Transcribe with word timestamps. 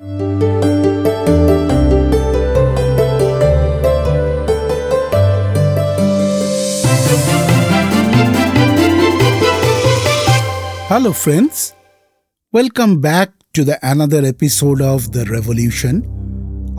Hello, 0.00 0.10
friends. 11.12 11.74
Welcome 12.52 13.00
back 13.00 13.32
to 13.54 13.64
the 13.64 13.80
another 13.82 14.24
episode 14.24 14.80
of 14.80 15.10
The 15.10 15.24
Revolution 15.24 16.04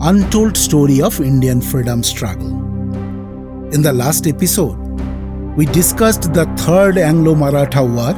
Untold 0.00 0.56
Story 0.56 1.02
of 1.02 1.20
Indian 1.20 1.60
Freedom 1.60 2.02
Struggle. 2.02 2.48
In 3.74 3.82
the 3.82 3.92
last 3.92 4.26
episode, 4.26 4.78
we 5.58 5.66
discussed 5.66 6.32
the 6.32 6.46
Third 6.56 6.96
Anglo 6.96 7.34
Maratha 7.34 7.84
War. 7.84 8.14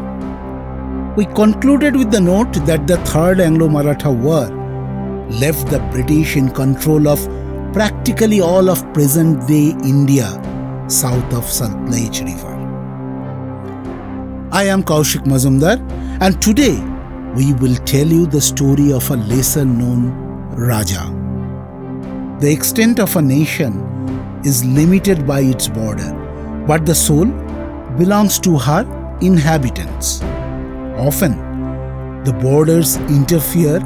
We 1.16 1.26
concluded 1.26 1.96
with 1.96 2.12
the 2.12 2.20
note 2.20 2.52
that 2.66 2.86
the 2.86 2.98
Third 2.98 3.40
Anglo 3.40 3.68
Maratha 3.68 4.12
War 4.12 4.61
left 5.40 5.68
the 5.68 5.78
British 5.92 6.36
in 6.36 6.50
control 6.50 7.08
of 7.08 7.20
practically 7.72 8.40
all 8.40 8.68
of 8.68 8.80
present 8.92 9.46
day 9.48 9.70
India 9.82 10.28
south 10.88 11.32
of 11.32 11.44
Satluj 11.44 12.24
River. 12.24 12.54
I 14.52 14.64
am 14.64 14.82
Kaushik 14.82 15.24
Mazumdar, 15.24 15.78
and 16.20 16.40
today 16.42 16.78
we 17.34 17.54
will 17.54 17.76
tell 17.86 18.06
you 18.06 18.26
the 18.26 18.40
story 18.40 18.92
of 18.92 19.10
a 19.10 19.16
lesser 19.16 19.64
known 19.64 20.10
Raja. 20.54 21.04
The 22.40 22.52
extent 22.52 23.00
of 23.00 23.16
a 23.16 23.22
nation 23.22 23.80
is 24.44 24.64
limited 24.64 25.26
by 25.26 25.40
its 25.40 25.68
border, 25.68 26.12
but 26.66 26.84
the 26.84 26.94
soul 26.94 27.24
belongs 27.96 28.38
to 28.40 28.58
her 28.58 28.84
inhabitants. 29.22 30.20
Often, 30.98 31.38
the 32.24 32.34
borders 32.34 32.96
interfere 33.08 33.80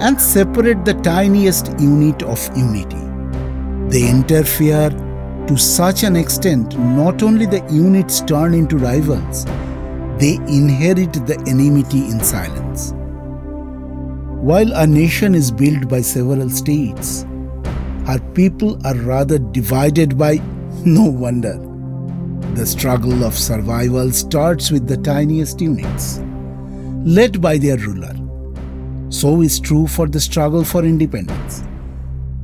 and 0.00 0.20
separate 0.20 0.84
the 0.84 0.94
tiniest 0.94 1.68
unit 1.80 2.22
of 2.22 2.40
unity. 2.56 3.02
They 3.88 4.08
interfere 4.08 4.90
to 5.46 5.56
such 5.56 6.02
an 6.02 6.16
extent 6.16 6.78
not 6.78 7.22
only 7.22 7.46
the 7.46 7.64
units 7.70 8.20
turn 8.22 8.54
into 8.54 8.78
rivals 8.78 9.44
they 10.18 10.34
inherit 10.46 11.12
the 11.26 11.42
enmity 11.46 12.04
in 12.04 12.20
silence. 12.20 12.92
While 14.42 14.72
a 14.74 14.86
nation 14.86 15.34
is 15.34 15.50
built 15.50 15.88
by 15.88 16.02
several 16.02 16.48
states, 16.50 17.22
her 18.06 18.20
people 18.34 18.78
are 18.86 18.94
rather 18.94 19.38
divided 19.38 20.16
by 20.16 20.34
no 20.84 21.04
wonder. 21.04 21.58
The 22.54 22.66
struggle 22.66 23.24
of 23.24 23.34
survival 23.34 24.12
starts 24.12 24.70
with 24.70 24.86
the 24.86 24.98
tiniest 24.98 25.60
units, 25.60 26.20
led 27.04 27.40
by 27.40 27.58
their 27.58 27.78
ruler. 27.78 28.14
So 29.24 29.40
is 29.40 29.56
true 29.58 29.86
for 29.86 30.06
the 30.06 30.20
struggle 30.20 30.64
for 30.64 30.84
independence. 30.84 31.64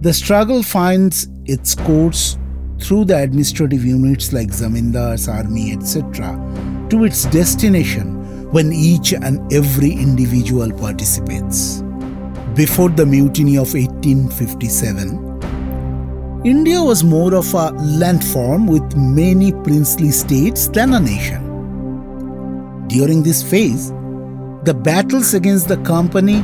The 0.01 0.15
struggle 0.15 0.63
finds 0.63 1.29
its 1.45 1.75
course 1.75 2.39
through 2.81 3.05
the 3.05 3.19
administrative 3.19 3.85
units 3.85 4.33
like 4.33 4.49
zamindars, 4.49 5.31
army, 5.31 5.75
etc., 5.75 6.39
to 6.89 7.05
its 7.05 7.27
destination 7.27 8.51
when 8.51 8.73
each 8.73 9.13
and 9.13 9.53
every 9.53 9.93
individual 9.93 10.73
participates. 10.73 11.83
Before 12.55 12.89
the 12.89 13.05
mutiny 13.05 13.59
of 13.59 13.75
1857, 13.75 16.43
India 16.47 16.83
was 16.83 17.05
more 17.05 17.35
of 17.35 17.53
a 17.53 17.73
landform 18.01 18.67
with 18.67 18.97
many 18.97 19.53
princely 19.53 20.13
states 20.13 20.69
than 20.69 20.95
a 20.95 21.01
nation. 21.01 21.45
During 22.89 23.23
this 23.23 23.43
phase, 23.43 23.91
the 24.65 24.73
battles 24.73 25.35
against 25.35 25.69
the 25.69 25.77
company 25.83 26.43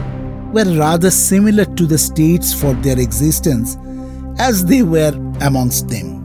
were 0.52 0.78
rather 0.78 1.11
similar 1.11 1.64
to 1.64 1.86
the 1.86 1.98
states 1.98 2.52
for 2.52 2.75
their 2.75 2.98
existence 2.98 3.77
as 4.39 4.64
they 4.64 4.83
were 4.83 5.12
amongst 5.41 5.89
them. 5.89 6.16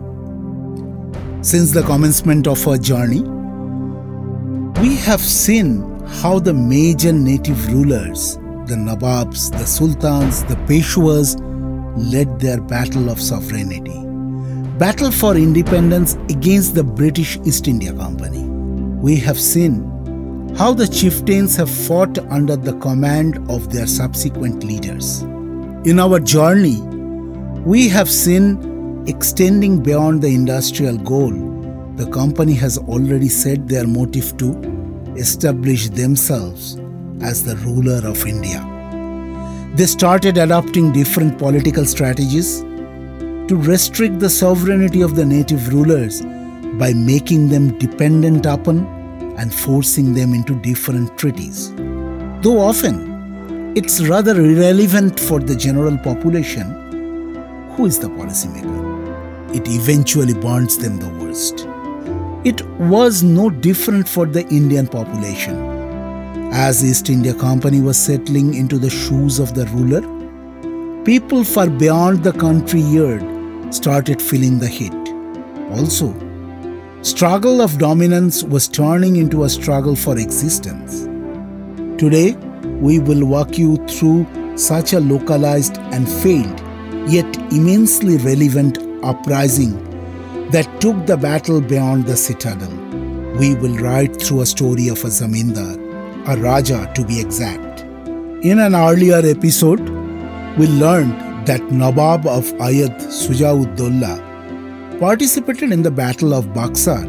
Since 1.43 1.71
the 1.71 1.83
commencement 1.83 2.47
of 2.47 2.67
our 2.67 2.77
journey, 2.77 3.21
we 4.81 4.95
have 4.97 5.21
seen 5.21 5.81
how 6.21 6.39
the 6.39 6.53
major 6.53 7.11
native 7.11 7.71
rulers, 7.71 8.35
the 8.67 8.75
Nawabs, 8.75 9.51
the 9.51 9.65
Sultans, 9.65 10.43
the 10.45 10.55
Peshwas, 10.67 11.35
led 11.97 12.39
their 12.39 12.61
battle 12.61 13.09
of 13.09 13.19
sovereignty, 13.19 14.05
battle 14.77 15.11
for 15.11 15.35
independence 15.35 16.15
against 16.29 16.75
the 16.75 16.83
British 16.83 17.37
East 17.45 17.67
India 17.67 17.93
Company. 17.93 18.43
We 18.43 19.17
have 19.17 19.39
seen 19.39 19.90
how 20.57 20.73
the 20.73 20.87
chieftains 20.87 21.55
have 21.55 21.69
fought 21.69 22.19
under 22.29 22.55
the 22.55 22.77
command 22.79 23.37
of 23.49 23.71
their 23.71 23.87
subsequent 23.87 24.63
leaders. 24.63 25.21
In 25.85 25.99
our 25.99 26.19
journey, 26.19 26.81
we 27.65 27.87
have 27.87 28.09
seen 28.09 29.03
extending 29.07 29.81
beyond 29.81 30.21
the 30.21 30.27
industrial 30.27 30.97
goal, 30.97 31.31
the 31.95 32.09
company 32.11 32.53
has 32.53 32.77
already 32.77 33.29
set 33.29 33.67
their 33.67 33.87
motive 33.87 34.37
to 34.37 34.53
establish 35.17 35.89
themselves 35.89 36.79
as 37.21 37.43
the 37.43 37.55
ruler 37.57 38.07
of 38.07 38.25
India. 38.25 38.67
They 39.75 39.85
started 39.85 40.37
adopting 40.37 40.91
different 40.91 41.37
political 41.37 41.85
strategies 41.85 42.61
to 42.61 43.55
restrict 43.55 44.19
the 44.19 44.29
sovereignty 44.29 45.01
of 45.01 45.15
the 45.15 45.25
native 45.25 45.73
rulers 45.73 46.21
by 46.77 46.93
making 46.93 47.49
them 47.49 47.77
dependent 47.77 48.45
upon 48.45 49.00
and 49.37 49.53
forcing 49.53 50.13
them 50.13 50.33
into 50.33 50.55
different 50.55 51.17
treaties. 51.17 51.73
Though 52.41 52.59
often 52.59 53.73
it's 53.75 54.01
rather 54.07 54.39
irrelevant 54.39 55.19
for 55.19 55.39
the 55.39 55.55
general 55.55 55.97
population, 55.97 56.71
who 57.75 57.85
is 57.85 57.99
the 57.99 58.07
policymaker? 58.07 58.91
it 59.53 59.67
eventually 59.67 60.33
burns 60.33 60.77
them 60.77 60.97
the 60.97 61.09
worst. 61.21 61.67
It 62.45 62.65
was 62.89 63.21
no 63.21 63.49
different 63.49 64.07
for 64.07 64.25
the 64.25 64.47
Indian 64.47 64.87
population. 64.87 65.55
As 66.53 66.83
East 66.83 67.09
India 67.09 67.33
Company 67.33 67.81
was 67.81 67.97
settling 67.97 68.53
into 68.53 68.77
the 68.77 68.89
shoes 68.89 69.39
of 69.39 69.53
the 69.53 69.65
ruler, 69.67 70.01
people 71.03 71.43
far 71.43 71.69
beyond 71.69 72.23
the 72.23 72.31
country 72.33 72.81
yard 72.81 73.23
started 73.73 74.21
feeling 74.21 74.59
the 74.59 74.67
heat. 74.67 74.93
Also, 75.71 76.13
struggle 77.01 77.61
of 77.61 77.79
dominance 77.79 78.43
was 78.43 78.67
turning 78.67 79.15
into 79.15 79.43
a 79.43 79.49
struggle 79.49 79.95
for 79.95 80.19
existence. 80.19 81.05
Today, 81.99 82.33
we 82.79 82.99
will 82.99 83.25
walk 83.25 83.57
you 83.57 83.77
through 83.87 84.27
such 84.55 84.93
a 84.93 84.99
localized 84.99 85.77
and 85.93 86.07
failed 86.07 86.59
yet 87.09 87.25
immensely 87.51 88.17
relevant 88.17 88.77
uprising 89.03 89.73
that 90.51 90.69
took 90.79 91.07
the 91.07 91.17
battle 91.17 91.59
beyond 91.59 92.05
the 92.05 92.15
citadel. 92.15 92.71
We 93.39 93.55
will 93.55 93.77
ride 93.77 94.21
through 94.21 94.41
a 94.41 94.45
story 94.45 94.87
of 94.87 95.03
a 95.03 95.07
zamindar, 95.07 95.77
a 96.27 96.39
Raja 96.39 96.91
to 96.93 97.03
be 97.03 97.19
exact. 97.19 97.81
In 98.45 98.59
an 98.59 98.75
earlier 98.75 99.21
episode, 99.23 99.79
we 100.57 100.67
learned 100.67 101.47
that 101.47 101.71
Nawab 101.71 102.27
of 102.27 102.45
Ayodh 102.59 102.99
Sujauddaulah 102.99 104.30
participated 105.01 105.71
in 105.71 105.81
the 105.81 105.89
Battle 105.89 106.31
of 106.31 106.45
Buxar 106.55 107.03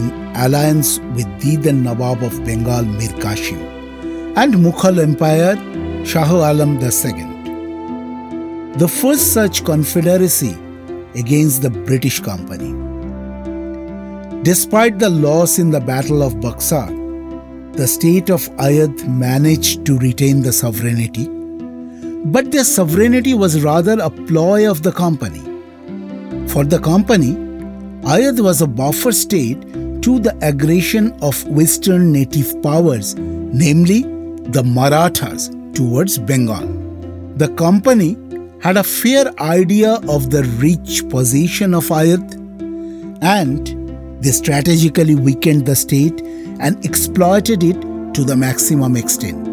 in 0.00 0.10
alliance 0.36 1.00
with 1.16 1.26
then 1.64 1.82
Nawab 1.82 2.22
of 2.22 2.34
Bengal 2.44 2.84
Mir 2.84 3.14
Qasim 3.22 3.58
and 4.36 4.54
Mughal 4.54 5.00
Empire 5.02 5.56
Shah 6.06 6.30
Alam 6.50 6.74
II. 6.74 7.24
The 8.82 8.86
first 8.86 9.32
such 9.32 9.64
confederacy 9.64 10.56
against 11.16 11.62
the 11.62 11.70
British 11.70 12.20
Company. 12.20 12.70
Despite 14.44 15.00
the 15.00 15.10
loss 15.10 15.58
in 15.58 15.72
the 15.72 15.80
Battle 15.80 16.22
of 16.22 16.34
Buxar, 16.34 16.86
the 17.72 17.88
state 17.88 18.30
of 18.30 18.48
Ayodh 18.68 19.04
managed 19.08 19.84
to 19.86 19.98
retain 19.98 20.42
the 20.42 20.52
sovereignty, 20.52 21.26
but 22.26 22.52
their 22.52 22.62
sovereignty 22.62 23.34
was 23.34 23.64
rather 23.64 23.98
a 24.00 24.10
ploy 24.10 24.70
of 24.70 24.84
the 24.84 24.92
company. 24.92 25.45
For 26.56 26.64
the 26.64 26.78
company, 26.78 27.34
Ayodh 28.10 28.40
was 28.40 28.62
a 28.62 28.66
buffer 28.66 29.12
state 29.12 29.60
to 30.00 30.18
the 30.18 30.34
aggression 30.40 31.12
of 31.20 31.46
Western 31.48 32.10
native 32.10 32.62
powers, 32.62 33.14
namely 33.14 34.04
the 34.52 34.62
Marathas, 34.64 35.50
towards 35.74 36.16
Bengal. 36.16 36.66
The 37.36 37.48
company 37.56 38.16
had 38.62 38.78
a 38.78 38.82
fair 38.82 39.38
idea 39.38 40.00
of 40.08 40.30
the 40.30 40.44
rich 40.56 41.06
position 41.10 41.74
of 41.74 41.84
Ayodh 41.90 42.32
and 43.20 44.22
they 44.22 44.30
strategically 44.30 45.14
weakened 45.14 45.66
the 45.66 45.76
state 45.76 46.22
and 46.58 46.82
exploited 46.86 47.62
it 47.64 47.78
to 48.14 48.24
the 48.24 48.34
maximum 48.34 48.96
extent. 48.96 49.46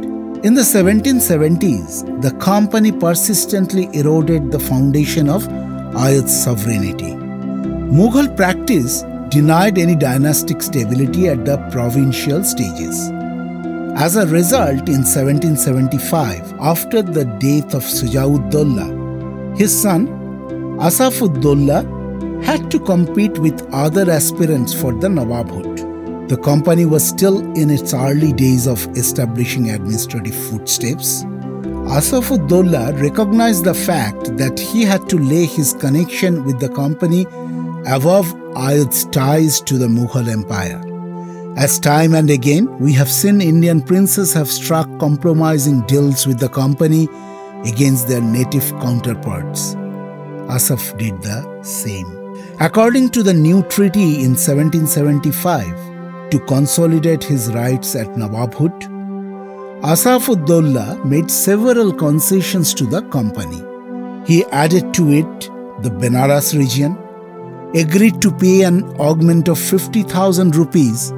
In 0.45 0.53
the 0.53 0.61
1770s, 0.61 2.21
the 2.21 2.31
company 2.37 2.93
persistently 2.93 3.89
eroded 3.91 4.53
the 4.53 4.59
foundation 4.59 5.27
of 5.27 5.45
Ayodh's 5.95 6.43
sovereignty. 6.43 7.13
Mughal 7.97 8.35
practice 8.35 9.03
denied 9.29 9.77
any 9.77 9.95
dynastic 9.95 10.61
stability 10.61 11.27
at 11.27 11.45
the 11.45 11.57
provincial 11.71 12.43
stages. 12.43 13.09
As 13.95 14.15
a 14.15 14.25
result, 14.27 14.89
in 14.89 15.03
1775, 15.03 16.53
after 16.59 17.01
the 17.01 17.25
death 17.25 17.73
of 17.75 17.83
Sujauddollah, 17.83 19.57
his 19.57 19.71
son 19.81 20.07
Asafuddollah 20.79 22.43
had 22.43 22.71
to 22.71 22.79
compete 22.79 23.37
with 23.37 23.61
other 23.71 24.09
aspirants 24.09 24.73
for 24.73 24.91
the 24.93 25.07
Nawabhood. 25.07 26.27
The 26.29 26.37
company 26.37 26.85
was 26.85 27.07
still 27.07 27.39
in 27.55 27.69
its 27.69 27.93
early 27.93 28.33
days 28.33 28.65
of 28.65 28.85
establishing 28.97 29.69
administrative 29.69 30.35
footsteps. 30.35 31.23
Asafuddollah 31.93 32.99
recognized 32.99 33.65
the 33.65 33.73
fact 33.75 34.35
that 34.35 34.59
he 34.59 34.81
had 34.81 35.07
to 35.09 35.19
lay 35.19 35.45
his 35.45 35.73
connection 35.73 36.43
with 36.43 36.59
the 36.59 36.69
company 36.69 37.27
above 37.85 38.33
Ayodh's 38.57 39.05
ties 39.05 39.61
to 39.61 39.77
the 39.77 39.85
Mughal 39.85 40.27
Empire. 40.27 40.81
As 41.55 41.79
time 41.79 42.15
and 42.15 42.31
again, 42.31 42.65
we 42.79 42.93
have 42.93 43.11
seen 43.11 43.41
Indian 43.41 43.79
princes 43.79 44.33
have 44.33 44.47
struck 44.47 44.89
compromising 44.99 45.81
deals 45.81 46.25
with 46.25 46.39
the 46.39 46.49
company 46.49 47.07
against 47.63 48.07
their 48.07 48.21
native 48.21 48.67
counterparts. 48.81 49.75
Asaf 50.49 50.97
did 50.97 51.21
the 51.21 51.61
same. 51.61 52.07
According 52.59 53.09
to 53.09 53.21
the 53.21 53.35
new 53.35 53.61
treaty 53.69 54.23
in 54.23 54.31
1775, 54.31 56.31
to 56.31 56.39
consolidate 56.47 57.23
his 57.23 57.53
rights 57.53 57.95
at 57.95 58.07
Nawabhood, 58.15 58.92
Asafuddollah 59.83 61.03
made 61.03 61.29
several 61.29 61.91
concessions 61.91 62.73
to 62.73 62.85
the 62.85 63.01
company. 63.09 63.61
He 64.25 64.45
added 64.45 64.93
to 64.93 65.11
it 65.11 65.41
the 65.83 65.89
Benares 65.89 66.57
region, 66.57 66.97
agreed 67.75 68.21
to 68.21 68.31
pay 68.31 68.61
an 68.61 68.85
augment 68.97 69.49
of 69.49 69.59
50,000 69.59 70.55
rupees, 70.55 71.11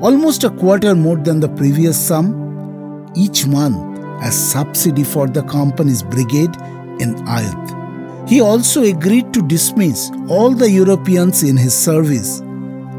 almost 0.00 0.44
a 0.44 0.50
quarter 0.50 0.94
more 0.94 1.16
than 1.16 1.40
the 1.40 1.48
previous 1.48 1.98
sum, 1.98 3.10
each 3.16 3.44
month 3.48 3.98
as 4.22 4.38
subsidy 4.52 5.02
for 5.02 5.26
the 5.26 5.42
company's 5.42 6.04
brigade 6.04 6.54
in 7.00 7.16
Ayodh. 7.26 8.28
He 8.28 8.40
also 8.40 8.84
agreed 8.84 9.34
to 9.34 9.42
dismiss 9.42 10.12
all 10.28 10.52
the 10.52 10.70
Europeans 10.70 11.42
in 11.42 11.56
his 11.56 11.74
service 11.76 12.38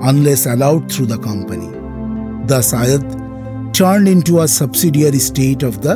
unless 0.01 0.47
allowed 0.47 0.91
through 0.91 1.05
the 1.05 1.19
company. 1.19 1.69
Thus, 2.45 2.73
Ayodh 2.73 3.26
turned 3.77 4.07
into 4.07 4.39
a 4.39 4.47
subsidiary 4.47 5.19
state 5.19 5.61
of 5.61 5.83
the 5.83 5.95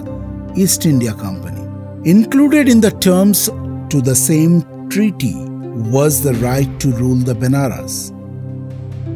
East 0.55 0.85
India 0.85 1.13
Company. 1.15 1.61
Included 2.07 2.69
in 2.69 2.79
the 2.79 2.91
terms 2.91 3.45
to 3.89 4.01
the 4.03 4.13
same 4.13 4.61
treaty 4.89 5.33
was 5.95 6.21
the 6.21 6.33
right 6.35 6.79
to 6.79 6.91
rule 6.91 7.15
the 7.15 7.33
Benares. 7.33 8.11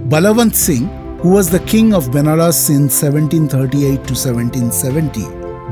Balawant 0.10 0.56
Singh, 0.56 0.88
who 1.20 1.30
was 1.30 1.48
the 1.48 1.60
king 1.60 1.94
of 1.94 2.06
Benares 2.06 2.72
in 2.72 2.90
1738 2.90 4.04
to 4.08 4.16
1770, 4.16 5.22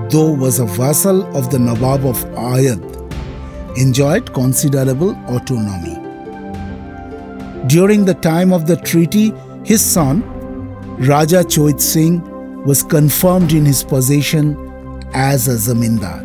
though 0.10 0.31
was 0.31 0.60
a 0.60 0.66
vassal 0.66 1.24
of 1.36 1.50
the 1.50 1.57
Nawab 1.57 2.06
of 2.06 2.24
Ayodh, 2.36 2.94
enjoyed 3.75 4.31
considerable 4.36 5.16
autonomy. 5.36 5.96
During 7.66 8.06
the 8.06 8.19
time 8.22 8.54
of 8.54 8.68
the 8.68 8.78
treaty, 8.78 9.34
his 9.63 9.81
son, 9.81 10.22
Raja 11.00 11.44
Chait 11.44 11.81
Singh, 11.81 12.22
was 12.65 12.83
confirmed 12.83 13.51
in 13.54 13.65
his 13.65 13.83
possession 13.83 14.56
as 15.13 15.48
a 15.48 15.56
zamindar, 15.56 16.21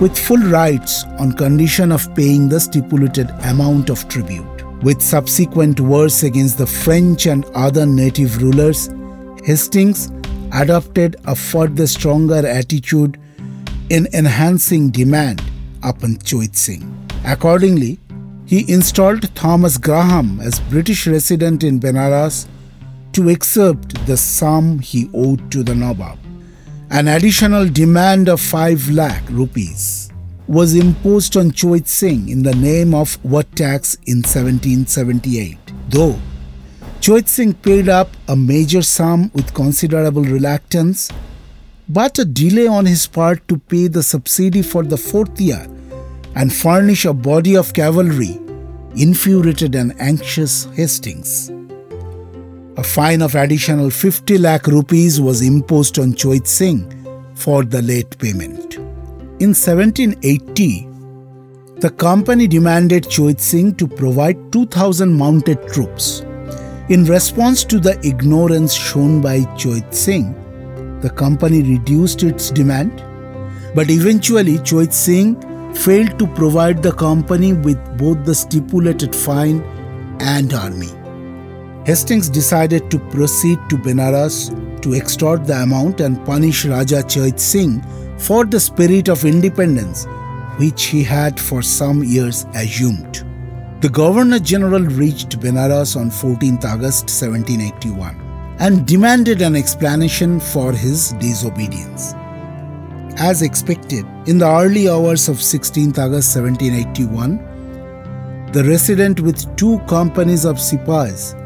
with 0.00 0.18
full 0.18 0.42
rights 0.50 1.04
on 1.18 1.32
condition 1.32 1.92
of 1.92 2.14
paying 2.14 2.48
the 2.48 2.58
stipulated 2.58 3.30
amount 3.44 3.90
of 3.90 4.08
tribute. 4.08 4.44
With 4.82 5.00
subsequent 5.02 5.80
wars 5.80 6.22
against 6.22 6.58
the 6.58 6.66
French 6.66 7.26
and 7.26 7.44
other 7.54 7.86
native 7.86 8.42
rulers, 8.42 8.90
Hastings 9.44 10.10
adopted 10.52 11.16
a 11.26 11.34
further 11.34 11.86
stronger 11.86 12.46
attitude 12.46 13.18
in 13.88 14.06
enhancing 14.12 14.90
demand 14.90 15.42
upon 15.82 16.16
Chait 16.16 16.56
Singh. 16.56 16.92
Accordingly, 17.24 17.98
he 18.46 18.70
installed 18.72 19.34
Thomas 19.34 19.76
Graham 19.78 20.40
as 20.40 20.60
British 20.60 21.06
resident 21.06 21.64
in 21.64 21.80
Benares 21.80 22.46
to 23.16 23.30
accept 23.30 23.94
the 24.06 24.14
sum 24.14 24.78
he 24.78 25.08
owed 25.14 25.50
to 25.50 25.62
the 25.62 25.74
Nawab. 25.74 26.18
An 26.90 27.08
additional 27.08 27.66
demand 27.66 28.28
of 28.28 28.42
5 28.42 28.90
lakh 28.90 29.22
rupees 29.30 30.10
was 30.46 30.74
imposed 30.74 31.34
on 31.38 31.50
Chait 31.50 31.88
Singh 31.88 32.28
in 32.28 32.42
the 32.42 32.54
name 32.54 32.94
of 32.94 33.14
what 33.24 33.50
tax 33.56 33.94
in 34.04 34.18
1778. 34.18 35.56
Though 35.88 36.18
Chait 37.00 37.26
Singh 37.26 37.54
paid 37.54 37.88
up 37.88 38.10
a 38.28 38.36
major 38.36 38.82
sum 38.82 39.30
with 39.34 39.54
considerable 39.54 40.22
reluctance, 40.22 41.10
but 41.88 42.18
a 42.18 42.24
delay 42.26 42.66
on 42.66 42.84
his 42.84 43.06
part 43.06 43.48
to 43.48 43.56
pay 43.56 43.86
the 43.88 44.02
subsidy 44.02 44.60
for 44.60 44.82
the 44.82 44.98
fourth 44.98 45.40
year 45.40 45.66
and 46.34 46.52
furnish 46.52 47.06
a 47.06 47.14
body 47.14 47.56
of 47.56 47.72
cavalry 47.72 48.38
infuriated 48.94 49.74
and 49.74 49.98
anxious 50.00 50.66
Hastings. 50.76 51.55
A 52.78 52.82
fine 52.82 53.22
of 53.22 53.34
additional 53.34 53.88
50 53.88 54.36
lakh 54.36 54.66
rupees 54.66 55.18
was 55.18 55.40
imposed 55.40 55.98
on 55.98 56.12
Chait 56.12 56.46
Singh 56.46 56.84
for 57.34 57.64
the 57.64 57.80
late 57.80 58.18
payment. 58.18 58.74
In 59.40 59.54
1780, 59.54 60.86
the 61.80 61.88
company 61.88 62.46
demanded 62.46 63.04
Chait 63.04 63.40
Singh 63.40 63.74
to 63.76 63.88
provide 63.88 64.52
2,000 64.52 65.10
mounted 65.10 65.66
troops. 65.68 66.20
In 66.90 67.06
response 67.06 67.64
to 67.64 67.80
the 67.80 67.98
ignorance 68.06 68.74
shown 68.74 69.22
by 69.22 69.38
Chait 69.56 69.94
Singh, 69.94 70.34
the 71.00 71.08
company 71.08 71.62
reduced 71.62 72.24
its 72.24 72.50
demand, 72.50 73.02
but 73.74 73.88
eventually 73.88 74.58
Chait 74.58 74.92
Singh 74.92 75.40
failed 75.74 76.18
to 76.18 76.26
provide 76.26 76.82
the 76.82 76.92
company 76.92 77.54
with 77.54 77.78
both 77.96 78.22
the 78.26 78.34
stipulated 78.34 79.16
fine 79.16 79.62
and 80.20 80.52
army. 80.52 80.90
Hastings 81.86 82.28
decided 82.28 82.90
to 82.90 82.98
proceed 82.98 83.60
to 83.68 83.78
Benares 83.78 84.50
to 84.82 84.94
extort 84.94 85.46
the 85.46 85.62
amount 85.62 86.00
and 86.00 86.26
punish 86.26 86.64
Raja 86.64 87.04
Chait 87.04 87.38
Singh 87.38 87.80
for 88.18 88.44
the 88.44 88.58
spirit 88.58 89.08
of 89.08 89.24
independence 89.24 90.04
which 90.58 90.86
he 90.86 91.04
had 91.04 91.38
for 91.38 91.62
some 91.62 92.02
years 92.02 92.44
assumed. 92.56 93.24
The 93.82 93.88
Governor 93.88 94.40
General 94.40 94.82
reached 94.82 95.38
Benares 95.38 95.96
on 95.96 96.10
14 96.10 96.56
August 96.64 97.04
1781 97.04 98.56
and 98.58 98.84
demanded 98.84 99.40
an 99.40 99.54
explanation 99.54 100.40
for 100.40 100.72
his 100.72 101.12
disobedience. 101.20 102.14
As 103.16 103.42
expected, 103.42 104.04
in 104.26 104.38
the 104.38 104.48
early 104.48 104.88
hours 104.88 105.28
of 105.28 105.40
16 105.40 105.90
August 105.90 106.34
1781, 106.34 108.50
the 108.50 108.64
resident 108.64 109.20
with 109.20 109.56
two 109.56 109.78
companies 109.86 110.44
of 110.44 110.56
Sipahis 110.56 111.45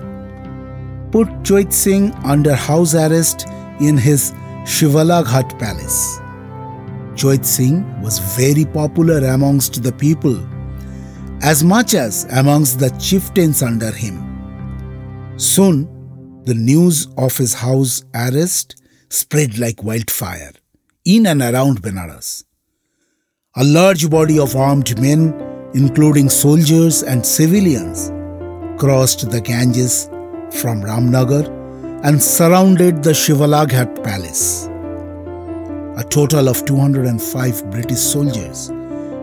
put 1.10 1.28
Chait 1.42 1.72
Singh 1.72 2.12
under 2.24 2.54
house 2.54 2.94
arrest 2.94 3.46
in 3.80 3.96
his 3.96 4.32
Shivala 4.64 5.24
Ghat 5.24 5.58
palace. 5.58 6.20
Chait 7.14 7.44
Singh 7.44 7.84
was 8.02 8.18
very 8.36 8.64
popular 8.64 9.26
amongst 9.28 9.82
the 9.82 9.92
people, 9.92 10.38
as 11.42 11.64
much 11.64 11.94
as 11.94 12.24
amongst 12.32 12.78
the 12.78 12.90
chieftains 12.98 13.62
under 13.62 13.90
him. 13.90 14.26
Soon, 15.36 15.88
the 16.44 16.54
news 16.54 17.08
of 17.16 17.36
his 17.36 17.54
house 17.54 18.04
arrest 18.14 18.82
spread 19.08 19.58
like 19.58 19.82
wildfire 19.82 20.52
in 21.04 21.26
and 21.26 21.42
around 21.42 21.82
Benares. 21.82 22.44
A 23.56 23.64
large 23.64 24.08
body 24.08 24.38
of 24.38 24.54
armed 24.54 25.00
men, 25.00 25.34
including 25.74 26.28
soldiers 26.28 27.02
and 27.02 27.24
civilians, 27.26 28.10
crossed 28.78 29.30
the 29.30 29.40
Ganges 29.40 30.08
from 30.52 30.82
Ramnagar 30.82 31.46
and 32.04 32.22
surrounded 32.22 33.02
the 33.02 33.10
Shivalaghat 33.10 34.02
palace. 34.02 34.66
A 35.98 36.04
total 36.08 36.48
of 36.48 36.64
205 36.64 37.70
British 37.70 37.98
soldiers, 37.98 38.68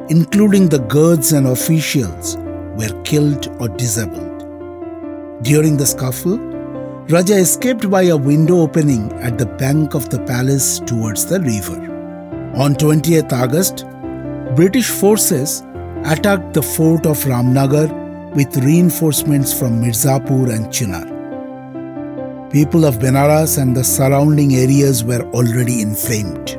including 0.09 0.69
the 0.69 0.79
guards 0.79 1.31
and 1.33 1.47
officials, 1.47 2.37
were 2.77 3.01
killed 3.03 3.47
or 3.59 3.67
disabled. 3.67 4.43
During 5.43 5.77
the 5.77 5.85
scuffle, 5.85 6.37
Raja 7.09 7.35
escaped 7.35 7.89
by 7.89 8.03
a 8.03 8.17
window 8.17 8.59
opening 8.59 9.11
at 9.13 9.37
the 9.37 9.45
bank 9.45 9.95
of 9.95 10.09
the 10.09 10.19
palace 10.25 10.79
towards 10.79 11.25
the 11.25 11.39
river. 11.39 11.79
On 12.55 12.75
20th 12.75 13.31
August, 13.31 13.85
British 14.55 14.89
forces 14.89 15.63
attacked 16.05 16.53
the 16.53 16.61
fort 16.61 17.05
of 17.05 17.17
Ramnagar 17.25 18.35
with 18.35 18.55
reinforcements 18.57 19.57
from 19.57 19.81
Mirzapur 19.81 20.53
and 20.53 20.71
Chunar. 20.71 21.16
People 22.57 22.85
of 22.85 22.95
Benares 22.95 23.59
and 23.61 23.77
the 23.77 23.83
surrounding 23.83 24.55
areas 24.55 25.03
were 25.03 25.21
already 25.31 25.79
inflamed. 25.79 26.57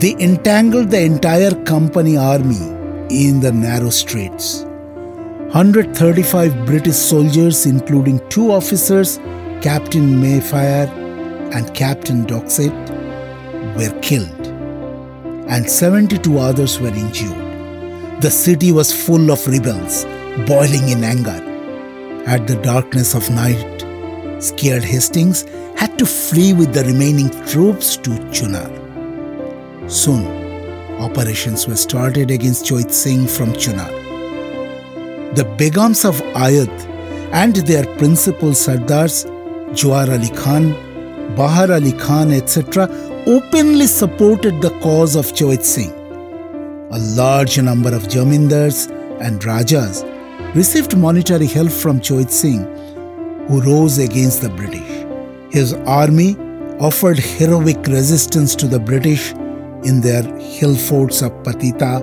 They 0.00 0.12
entangled 0.20 0.92
the 0.92 1.02
entire 1.02 1.50
company 1.64 2.16
army 2.16 2.68
in 3.10 3.40
the 3.40 3.50
narrow 3.50 3.90
straits. 3.90 4.62
135 5.54 6.66
British 6.66 6.94
soldiers, 6.94 7.66
including 7.66 8.20
two 8.28 8.52
officers, 8.52 9.18
Captain 9.60 10.20
Mayfair 10.20 10.86
and 11.52 11.74
Captain 11.74 12.24
Doxet 12.24 12.78
were 13.76 14.00
killed 14.02 14.46
and 15.48 15.68
72 15.68 16.38
others 16.38 16.78
were 16.78 16.94
injured. 16.94 18.22
The 18.22 18.30
city 18.30 18.70
was 18.70 18.92
full 18.92 19.32
of 19.32 19.44
rebels, 19.48 20.04
boiling 20.46 20.90
in 20.90 21.02
anger. 21.02 21.42
At 22.24 22.46
the 22.46 22.54
darkness 22.62 23.16
of 23.16 23.28
night, 23.32 23.79
scared 24.40 24.82
Hastings 24.82 25.44
had 25.76 25.98
to 25.98 26.06
flee 26.06 26.52
with 26.52 26.72
the 26.74 26.84
remaining 26.84 27.30
troops 27.46 27.96
to 27.98 28.10
Chunar. 28.32 28.68
Soon, 29.88 30.26
operations 30.98 31.66
were 31.66 31.76
started 31.76 32.30
against 32.30 32.64
Chait 32.64 32.90
Singh 32.90 33.26
from 33.26 33.52
Chunar. 33.52 33.90
The 35.34 35.44
Begums 35.56 36.04
of 36.04 36.20
Ayodh 36.34 36.86
and 37.32 37.56
their 37.56 37.86
principal 37.96 38.50
Sardars, 38.50 39.24
Jawar 39.70 40.08
Ali 40.08 40.30
Khan, 40.30 40.72
Bahar 41.36 41.70
Ali 41.72 41.92
Khan, 41.92 42.32
etc., 42.32 42.88
openly 43.26 43.86
supported 43.86 44.60
the 44.60 44.70
cause 44.80 45.14
of 45.14 45.26
Chait 45.32 45.62
Singh. 45.62 45.92
A 46.92 46.98
large 46.98 47.60
number 47.60 47.94
of 47.94 48.04
Jamindars 48.04 48.90
and 49.20 49.44
Rajas 49.44 50.04
received 50.56 50.96
monetary 50.96 51.46
help 51.46 51.70
from 51.70 52.00
Chait 52.00 52.30
Singh, 52.30 52.66
who 53.50 53.60
rose 53.62 53.98
against 53.98 54.42
the 54.42 54.48
British. 54.50 55.04
His 55.52 55.74
army 55.84 56.36
offered 56.78 57.18
heroic 57.18 57.84
resistance 57.88 58.54
to 58.54 58.68
the 58.68 58.78
British 58.78 59.32
in 59.82 60.00
their 60.00 60.22
hill 60.38 60.76
forts 60.76 61.20
of 61.20 61.32
Patita, 61.42 62.00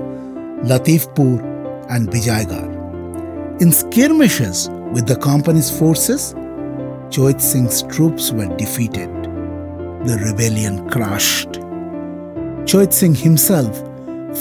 Latifpur, 0.63 1.39
and 1.89 2.09
Bijaygarh. 2.09 3.61
In 3.61 3.71
skirmishes 3.71 4.69
with 4.91 5.07
the 5.07 5.15
company's 5.15 5.71
forces, 5.71 6.33
Chait 7.09 7.39
Singh's 7.39 7.81
troops 7.83 8.31
were 8.33 8.53
defeated. 8.57 9.09
The 10.05 10.19
rebellion 10.25 10.89
crashed. 10.89 11.61
Chait 12.65 12.91
Singh 12.91 13.15
himself 13.15 13.77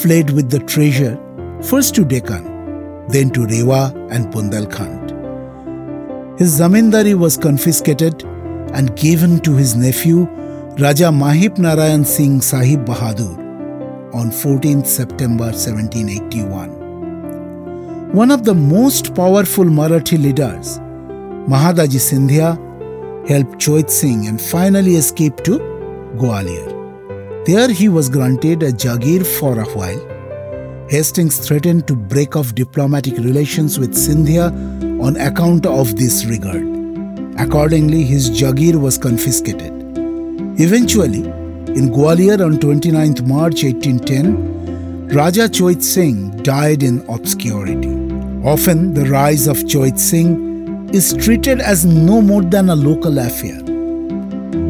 fled 0.03 0.31
with 0.31 0.51
the 0.51 0.59
treasure 0.59 1.17
first 1.63 1.95
to 1.95 2.05
Deccan, 2.05 3.07
then 3.09 3.31
to 3.31 3.47
Rewa 3.47 3.95
and 4.11 4.27
Bundelkhand. 4.35 5.16
His 6.39 6.61
zamindari 6.61 7.15
was 7.15 7.37
confiscated 7.37 8.25
and 8.75 8.95
given 8.97 9.41
to 9.41 9.57
his 9.57 9.75
nephew 9.75 10.27
Raja 10.79 11.11
Mahip 11.11 11.59
Narayan 11.59 12.05
Singh 12.05 12.41
Sahib 12.41 12.85
Bahadur 12.85 13.35
on 14.15 14.31
14 14.31 14.85
September 14.85 15.47
1781 15.47 16.87
one 18.13 18.31
of 18.31 18.45
the 18.45 18.55
most 18.55 19.15
powerful 19.15 19.65
Marathi 19.65 20.17
leaders, 20.19 20.79
Mahadaji 21.53 22.01
Scindia, 22.01 22.57
helped 23.29 23.59
Chait 23.59 23.91
Singh 23.91 24.27
and 24.29 24.41
finally 24.41 24.95
escaped 24.95 25.45
to 25.45 25.59
Gwalior. 26.17 27.45
There 27.45 27.69
he 27.71 27.91
was 27.91 28.09
granted 28.09 28.63
a 28.63 28.73
Jagir 28.73 29.27
for 29.39 29.61
a 29.61 29.67
while. 29.75 30.01
Hastings 30.89 31.37
threatened 31.47 31.87
to 31.89 31.95
break 31.95 32.37
off 32.37 32.55
diplomatic 32.55 33.19
relations 33.19 33.79
with 33.79 33.93
Scindia 33.93 34.51
on 35.07 35.17
account 35.19 35.67
of 35.67 35.95
this 35.97 36.25
regard. 36.25 36.65
Accordingly, 37.39 38.03
his 38.03 38.29
Jagir 38.29 38.75
was 38.75 38.99
confiscated. 38.99 39.73
Eventually, 40.59 41.23
in 41.79 41.91
Gwalior 41.91 42.45
on 42.45 42.59
29 42.59 43.29
March 43.29 43.63
1810, 43.63 45.09
Raja 45.15 45.49
Chait 45.49 45.81
Singh 45.81 46.31
died 46.43 46.83
in 46.83 47.05
obscurity. 47.09 47.95
Often, 48.45 48.95
the 48.95 49.09
rise 49.09 49.47
of 49.47 49.59
Chait 49.59 49.97
Singh 49.97 50.91
is 50.93 51.13
treated 51.15 51.61
as 51.61 51.85
no 51.85 52.21
more 52.21 52.43
than 52.43 52.71
a 52.71 52.75
local 52.75 53.19
affair. 53.19 53.61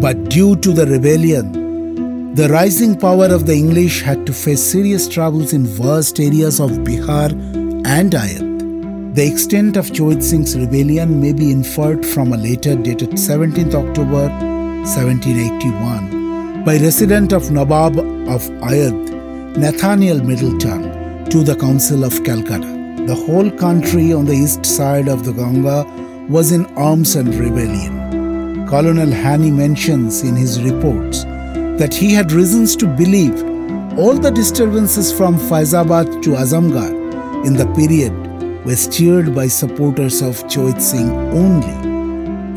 But 0.00 0.28
due 0.28 0.56
to 0.56 0.72
the 0.72 0.86
rebellion, 0.86 2.34
the 2.34 2.48
rising 2.50 2.98
power 2.98 3.26
of 3.26 3.46
the 3.46 3.54
English 3.54 4.02
had 4.02 4.26
to 4.26 4.34
face 4.34 4.62
serious 4.62 5.08
troubles 5.08 5.54
in 5.54 5.64
vast 5.64 6.20
areas 6.20 6.60
of 6.60 6.72
Bihar 6.90 7.32
and 7.86 8.14
Ayodhya. 8.14 8.45
The 9.16 9.26
extent 9.26 9.76
of 9.78 9.86
Chait 9.92 10.22
Singh's 10.22 10.54
rebellion 10.58 11.22
may 11.22 11.32
be 11.32 11.50
inferred 11.50 12.04
from 12.04 12.34
a 12.34 12.36
letter 12.36 12.76
dated 12.76 13.12
17th 13.12 13.74
October 13.74 14.28
1781 14.28 16.62
by 16.66 16.76
resident 16.76 17.32
of 17.32 17.50
Nawab 17.50 17.98
of 18.28 18.46
Ayodhya, 18.62 19.16
Nathaniel 19.56 20.22
Middleton, 20.22 21.24
to 21.30 21.42
the 21.42 21.56
Council 21.56 22.04
of 22.04 22.22
Calcutta. 22.24 22.68
The 23.06 23.14
whole 23.14 23.50
country 23.50 24.12
on 24.12 24.26
the 24.26 24.34
east 24.34 24.66
side 24.66 25.08
of 25.08 25.24
the 25.24 25.32
Ganga 25.32 25.86
was 26.28 26.52
in 26.52 26.66
arms 26.76 27.16
and 27.16 27.34
rebellion. 27.36 28.66
Colonel 28.68 29.08
Hannay 29.08 29.50
mentions 29.50 30.24
in 30.24 30.36
his 30.36 30.62
reports 30.62 31.24
that 31.80 31.94
he 31.94 32.12
had 32.12 32.32
reasons 32.32 32.76
to 32.76 32.86
believe 32.86 33.42
all 33.98 34.12
the 34.12 34.30
disturbances 34.30 35.10
from 35.10 35.38
Faizabad 35.38 36.22
to 36.22 36.32
Azamgarh 36.32 37.46
in 37.46 37.54
the 37.54 37.64
period 37.72 38.25
were 38.66 38.74
cheered 38.74 39.32
by 39.34 39.46
supporters 39.46 40.22
of 40.22 40.42
Chait 40.48 40.80
Singh 40.82 41.10
only. 41.40 41.74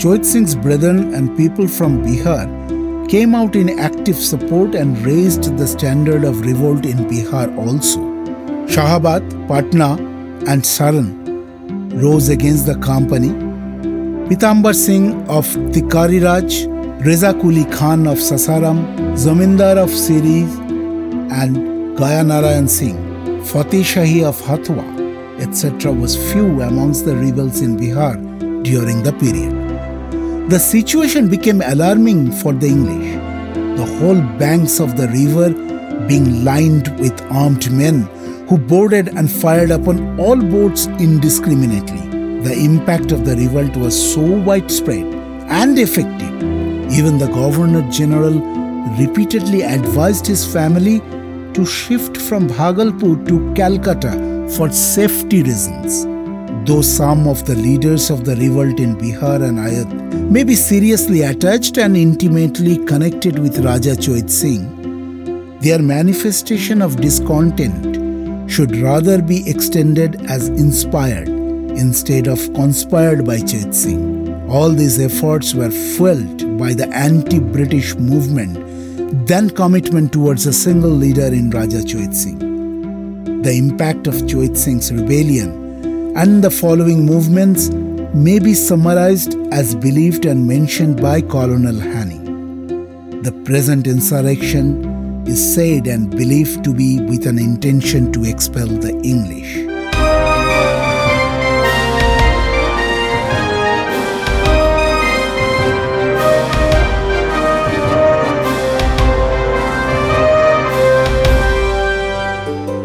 Chait 0.02 0.26
Singh's 0.26 0.56
brethren 0.56 1.14
and 1.14 1.38
people 1.38 1.68
from 1.68 2.04
Bihar 2.04 2.48
came 3.10 3.36
out 3.36 3.56
in 3.56 3.78
active 3.80 4.16
support 4.16 4.74
and 4.74 4.98
raised 5.06 5.56
the 5.58 5.68
standard 5.68 6.24
of 6.24 6.42
revolt 6.42 6.86
in 6.86 6.98
Bihar 7.12 7.56
also. 7.58 8.00
Shahabad, 8.74 9.48
Patna, 9.48 9.98
and 10.48 10.64
Saran 10.64 11.08
rose 12.02 12.30
against 12.30 12.66
the 12.66 12.78
company. 12.80 13.30
Pitambar 14.30 14.74
Singh 14.74 15.14
of 15.28 15.46
Tikariraj, 15.74 17.06
Reza 17.06 17.34
Kuli 17.34 17.66
Khan 17.66 18.08
of 18.08 18.18
Sasaram, 18.18 18.86
Zamindar 19.16 19.78
of 19.78 19.90
Siris, 19.90 20.56
and 21.32 21.98
Gaya 21.98 22.24
Narayan 22.24 22.68
Singh, 22.68 22.98
Fateh 23.44 23.82
Shahi 23.82 24.24
of 24.24 24.40
Hathwa, 24.42 24.99
etc. 25.40 25.92
was 25.92 26.16
few 26.32 26.62
amongst 26.62 27.06
the 27.06 27.16
rebels 27.16 27.62
in 27.62 27.78
Bihar 27.78 28.16
during 28.64 29.04
the 29.04 29.14
period. 29.14 29.54
The 30.50 30.60
situation 30.60 31.30
became 31.30 31.62
alarming 31.62 32.32
for 32.32 32.54
the 32.54 32.68
English. 32.68 33.14
The 33.78 33.86
whole 34.00 34.22
banks 34.38 34.80
of 34.80 34.98
the 34.98 35.08
river 35.08 35.50
being 36.08 36.44
lined 36.44 36.88
with 37.00 37.22
armed 37.32 37.72
men 37.72 38.02
who 38.48 38.58
boarded 38.58 39.10
and 39.10 39.32
fired 39.32 39.72
upon 39.72 40.20
all 40.20 40.36
boats 40.36 40.88
indiscriminately. 40.88 42.02
The 42.42 42.54
impact 42.54 43.12
of 43.12 43.26
the 43.26 43.36
revolt 43.36 43.76
was 43.76 44.14
so 44.14 44.22
widespread 44.22 45.06
and 45.62 45.78
effective, 45.78 46.44
even 46.92 47.18
the 47.18 47.28
Governor 47.28 47.88
General 47.92 48.40
repeatedly 48.98 49.62
advised 49.62 50.26
his 50.26 50.52
family 50.52 51.00
to 51.54 51.66
shift 51.66 52.18
from 52.18 52.48
Bhagalpur 52.50 53.28
to 53.28 53.54
Calcutta 53.54 54.29
for 54.56 54.70
safety 54.70 55.44
reasons. 55.44 56.06
Though 56.68 56.82
some 56.82 57.28
of 57.28 57.46
the 57.46 57.56
leaders 57.56 58.10
of 58.10 58.26
the 58.26 58.36
revolt 58.36 58.80
in 58.80 58.96
Bihar 58.96 59.48
and 59.48 59.60
Ayodhya 59.60 60.18
may 60.32 60.44
be 60.44 60.56
seriously 60.56 61.22
attached 61.22 61.78
and 61.78 61.96
intimately 61.96 62.84
connected 62.86 63.40
with 63.40 63.60
Raja 63.60 63.92
Chait 63.92 64.30
Singh, 64.30 65.60
their 65.60 65.80
manifestation 65.80 66.82
of 66.82 66.96
discontent 66.98 68.52
should 68.52 68.76
rather 68.78 69.22
be 69.22 69.48
extended 69.50 70.26
as 70.30 70.50
inspired 70.50 71.28
instead 71.28 72.28
of 72.28 72.40
conspired 72.54 73.26
by 73.26 73.38
Chait 73.38 73.74
Singh. 73.74 74.50
All 74.50 74.70
these 74.70 75.00
efforts 75.00 75.54
were 75.54 75.70
fueled 75.70 76.58
by 76.58 76.74
the 76.74 76.90
anti 76.94 77.40
British 77.40 77.96
movement, 77.96 78.58
then 79.28 79.50
commitment 79.50 80.12
towards 80.12 80.46
a 80.48 80.54
single 80.54 80.90
leader 80.90 81.28
in 81.28 81.52
Raja 81.52 81.78
Chait 81.78 82.14
Singh. 82.14 82.49
The 83.42 83.54
impact 83.54 84.06
of 84.06 84.16
Chait 84.16 84.58
Singh's 84.58 84.92
rebellion 84.92 86.14
and 86.18 86.44
the 86.44 86.52
following 86.52 87.06
movements 87.06 87.70
may 88.14 88.38
be 88.38 88.54
summarized 88.54 89.38
as 89.54 89.76
believed 89.76 90.26
and 90.26 90.46
mentioned 90.46 91.02
by 91.02 91.22
Colonel 91.22 91.76
Hannay. 91.76 93.24
The 93.24 93.32
present 93.46 93.88
insurrection 93.88 95.26
is 95.26 95.56
said 95.56 95.88
and 95.88 96.12
believed 96.12 96.66
to 96.66 96.74
be 96.74 97.00
with 97.00 97.26
an 97.28 97.40
intention 97.40 98.12
to 98.12 98.26
expel 98.26 98.68
the 98.68 98.92
English. 99.04 99.69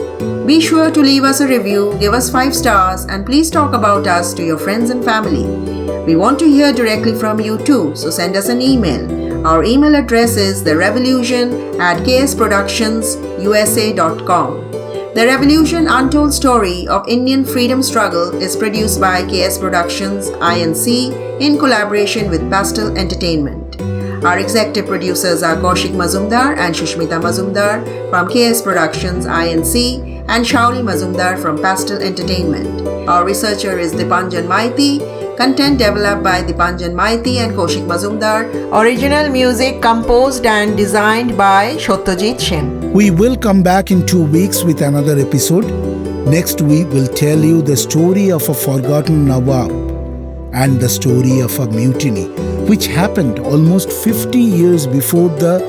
Be 0.47 0.61
sure 0.61 0.91
to 0.93 1.01
leave 1.01 1.25
us 1.25 1.41
a 1.41 1.49
review, 1.49 1.97
give 1.99 2.15
us 2.15 2.31
5 2.31 2.55
stars, 2.55 3.05
and 3.07 3.27
please 3.27 3.51
talk 3.51 3.75
about 3.75 4.07
us 4.07 4.33
to 4.35 4.45
your 4.45 4.59
friends 4.59 4.91
and 4.91 5.05
family. 5.05 5.45
We 6.05 6.15
want 6.15 6.39
to 6.39 6.47
hear 6.47 6.73
directly 6.73 7.17
from 7.17 7.41
you 7.41 7.59
too, 7.59 7.97
so 7.97 8.11
send 8.11 8.37
us 8.37 8.49
an 8.49 8.63
email. 8.63 9.45
Our 9.45 9.65
email 9.65 9.97
address 9.97 10.37
is 10.37 10.63
therevolution 10.63 11.81
at 11.81 12.05
ksproductionsusa.com. 12.05 14.71
The 15.17 15.27
Revolution 15.27 15.89
Untold 15.89 16.33
Story 16.33 16.87
of 16.87 17.09
Indian 17.09 17.45
Freedom 17.45 17.83
Struggle 17.83 18.41
is 18.41 18.55
produced 18.55 19.01
by 19.01 19.25
KS 19.25 19.59
Productions 19.59 20.31
INC 20.31 21.41
in 21.41 21.59
collaboration 21.59 22.31
with 22.31 22.49
Pastel 22.49 22.97
Entertainment. 22.97 23.66
Our 24.27 24.41
executive 24.41 24.87
producers 24.87 25.45
are 25.45 25.55
Kaushik 25.55 25.93
Mazumdar 25.99 26.57
and 26.59 26.75
Susmita 26.75 27.19
Mazumdar 27.25 27.75
from 28.11 28.27
KS 28.27 28.61
Productions 28.61 29.25
INC 29.25 30.25
and 30.29 30.45
Shanoli 30.45 30.83
Majumdar 30.89 31.41
from 31.41 31.63
Pastel 31.63 32.03
Entertainment. 32.03 33.09
Our 33.09 33.25
researcher 33.25 33.79
is 33.79 33.93
Dipanjan 33.93 34.49
Maiti. 34.49 34.91
Content 35.37 35.79
developed 35.79 36.25
by 36.25 36.43
Dipanjan 36.43 36.99
Maiti 37.03 37.37
and 37.37 37.55
Kaushik 37.55 37.87
Mazumdar. 37.87 38.51
Original 38.73 39.31
music 39.31 39.81
composed 39.81 40.45
and 40.45 40.77
designed 40.77 41.39
by 41.39 41.77
Satyajit 41.77 42.41
Sen. 42.41 42.93
We 42.93 43.13
will 43.13 43.37
come 43.37 43.63
back 43.63 43.93
in 43.93 44.05
two 44.05 44.25
weeks 44.25 44.65
with 44.65 44.83
another 44.83 45.17
episode. 45.17 45.71
Next 46.27 46.63
we'll 46.63 47.15
tell 47.15 47.39
you 47.39 47.63
the 47.63 47.77
story 47.77 48.33
of 48.33 48.49
a 48.49 48.55
forgotten 48.55 49.25
Nawab 49.25 49.71
and 50.53 50.81
the 50.81 50.89
story 50.89 51.39
of 51.39 51.57
a 51.61 51.67
mutiny, 51.71 52.27
which 52.69 52.87
happened 52.87 53.39
almost 53.39 53.93
50 53.93 54.39
years 54.39 54.87
before 54.87 55.29
the 55.29 55.61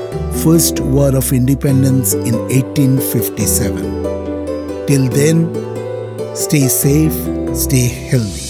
First 0.42 0.80
War 0.80 1.14
of 1.14 1.32
Independence 1.32 2.14
in 2.14 2.34
1857. 2.48 4.86
Till 4.86 5.08
then, 5.08 6.34
stay 6.34 6.68
safe, 6.68 7.14
stay 7.56 7.86
healthy. 7.86 8.47